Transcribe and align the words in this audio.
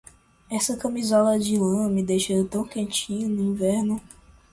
Esta 0.49 0.75
camisola 0.79 1.37
de 1.37 1.59
lã 1.59 1.87
deixa-me 2.01 2.47
tão 2.47 2.67
quentinho 2.67 3.29
no 3.29 3.43
inverno. 3.51 4.01